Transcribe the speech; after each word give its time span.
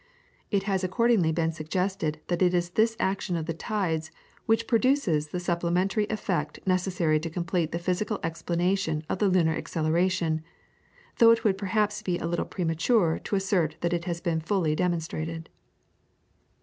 It 0.49 0.63
has 0.63 0.83
accordingly 0.83 1.31
been 1.31 1.51
suggested 1.51 2.21
that 2.25 2.41
it 2.41 2.55
is 2.55 2.71
this 2.71 2.97
action 2.99 3.35
of 3.35 3.45
the 3.45 3.53
tides 3.53 4.09
which 4.47 4.65
produces 4.65 5.27
the 5.27 5.39
supplementary 5.39 6.07
effect 6.07 6.57
necessary 6.65 7.19
to 7.19 7.29
complete 7.29 7.71
the 7.71 7.77
physical 7.77 8.19
explanation 8.23 9.03
of 9.09 9.19
the 9.19 9.29
lunar 9.29 9.53
acceleration, 9.55 10.41
though 11.19 11.29
it 11.29 11.43
would 11.43 11.55
perhaps 11.55 12.01
be 12.01 12.17
a 12.17 12.25
little 12.25 12.45
premature 12.45 13.19
to 13.25 13.35
assert 13.35 13.75
that 13.81 13.91
this 13.91 14.05
has 14.05 14.21
been 14.21 14.39
fully 14.39 14.73
demonstrated. 14.75 15.49